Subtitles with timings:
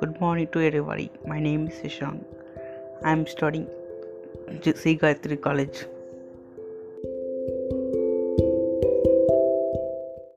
[0.00, 1.10] Good morning to everybody.
[1.26, 2.24] My name is Shashank.
[3.04, 3.68] I am studying
[4.62, 4.96] G- C
[5.36, 5.86] College.